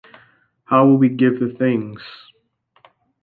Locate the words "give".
1.09-1.39